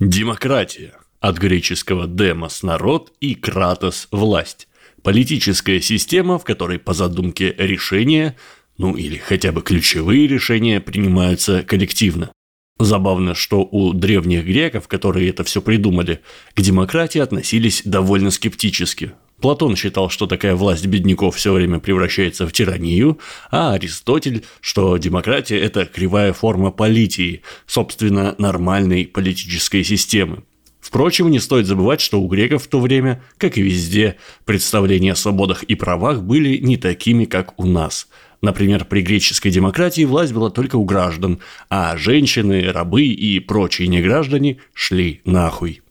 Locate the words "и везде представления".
33.58-35.12